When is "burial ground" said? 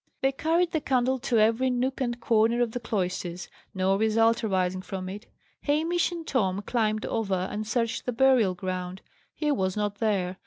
8.11-9.03